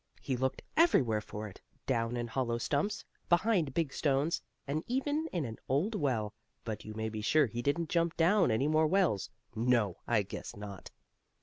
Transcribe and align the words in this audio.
He 0.19 0.35
looked 0.35 0.63
everywhere 0.75 1.21
for 1.21 1.47
it; 1.47 1.61
down 1.85 2.17
in 2.17 2.25
hollow 2.25 2.57
stumps, 2.57 3.05
behind 3.29 3.75
big 3.75 3.93
stones, 3.93 4.41
and 4.65 4.83
even 4.87 5.27
in 5.31 5.45
an 5.45 5.59
old 5.69 5.93
well, 5.93 6.33
but 6.63 6.83
you 6.83 6.95
may 6.95 7.07
be 7.07 7.21
sure 7.21 7.45
he 7.45 7.61
didn't 7.61 7.89
jump 7.91 8.17
down 8.17 8.49
any 8.49 8.67
more 8.67 8.87
wells. 8.87 9.29
No, 9.53 9.97
I 10.07 10.23
guess 10.23 10.55
not! 10.55 10.89